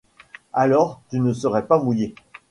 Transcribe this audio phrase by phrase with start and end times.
[0.53, 2.15] Alors tu ne serais pas mouillée.